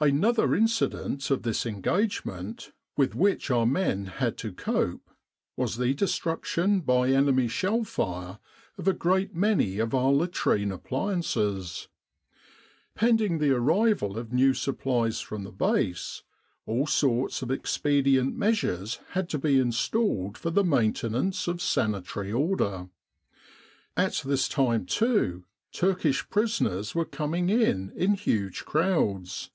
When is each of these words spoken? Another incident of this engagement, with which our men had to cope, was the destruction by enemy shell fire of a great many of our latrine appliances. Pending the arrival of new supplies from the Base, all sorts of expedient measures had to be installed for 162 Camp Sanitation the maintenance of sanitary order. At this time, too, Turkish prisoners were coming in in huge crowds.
Another 0.00 0.56
incident 0.56 1.30
of 1.30 1.44
this 1.44 1.64
engagement, 1.64 2.72
with 2.96 3.14
which 3.14 3.48
our 3.48 3.64
men 3.64 4.06
had 4.06 4.36
to 4.38 4.52
cope, 4.52 5.08
was 5.56 5.76
the 5.76 5.94
destruction 5.94 6.80
by 6.80 7.10
enemy 7.10 7.46
shell 7.46 7.84
fire 7.84 8.40
of 8.76 8.88
a 8.88 8.92
great 8.92 9.36
many 9.36 9.78
of 9.78 9.94
our 9.94 10.10
latrine 10.10 10.72
appliances. 10.72 11.86
Pending 12.96 13.38
the 13.38 13.52
arrival 13.54 14.18
of 14.18 14.32
new 14.32 14.52
supplies 14.52 15.20
from 15.20 15.44
the 15.44 15.52
Base, 15.52 16.24
all 16.66 16.88
sorts 16.88 17.40
of 17.40 17.52
expedient 17.52 18.34
measures 18.36 18.98
had 19.10 19.28
to 19.28 19.38
be 19.38 19.60
installed 19.60 20.36
for 20.36 20.50
162 20.50 20.54
Camp 20.58 21.04
Sanitation 21.06 21.12
the 21.12 21.14
maintenance 21.14 21.48
of 21.48 21.62
sanitary 22.26 22.32
order. 22.32 22.88
At 23.96 24.22
this 24.26 24.48
time, 24.48 24.86
too, 24.86 25.44
Turkish 25.72 26.28
prisoners 26.28 26.96
were 26.96 27.04
coming 27.04 27.48
in 27.48 27.92
in 27.94 28.14
huge 28.14 28.64
crowds. 28.64 29.50